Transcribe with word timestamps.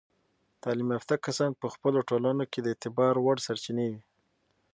تعلیم 0.61 0.89
یافته 0.95 1.15
کسان 1.25 1.51
په 1.61 1.67
خپلو 1.73 1.99
ټولنو 2.09 2.43
کې 2.51 2.59
د 2.61 2.67
اعتبار 2.73 3.13
وړ 3.19 3.37
سرچینې 3.47 3.85
وي. 3.91 4.01